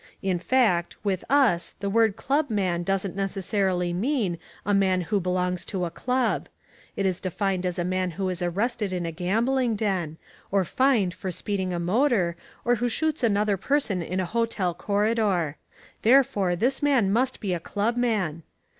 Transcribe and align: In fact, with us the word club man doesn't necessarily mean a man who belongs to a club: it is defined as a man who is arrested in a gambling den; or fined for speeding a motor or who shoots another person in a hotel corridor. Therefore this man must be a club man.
In 0.23 0.39
fact, 0.39 0.95
with 1.03 1.23
us 1.29 1.75
the 1.79 1.87
word 1.87 2.15
club 2.15 2.49
man 2.49 2.81
doesn't 2.81 3.15
necessarily 3.15 3.93
mean 3.93 4.39
a 4.65 4.73
man 4.73 5.01
who 5.01 5.19
belongs 5.19 5.63
to 5.65 5.85
a 5.85 5.91
club: 5.91 6.49
it 6.95 7.05
is 7.05 7.19
defined 7.19 7.67
as 7.67 7.77
a 7.77 7.83
man 7.85 8.09
who 8.17 8.27
is 8.29 8.41
arrested 8.41 8.91
in 8.91 9.05
a 9.05 9.11
gambling 9.11 9.75
den; 9.75 10.17
or 10.49 10.65
fined 10.65 11.13
for 11.13 11.29
speeding 11.29 11.71
a 11.71 11.79
motor 11.79 12.35
or 12.65 12.77
who 12.77 12.89
shoots 12.89 13.21
another 13.21 13.57
person 13.57 14.01
in 14.01 14.19
a 14.19 14.25
hotel 14.25 14.73
corridor. 14.73 15.57
Therefore 16.01 16.55
this 16.55 16.81
man 16.81 17.11
must 17.11 17.39
be 17.39 17.53
a 17.53 17.59
club 17.59 17.95
man. 17.95 18.41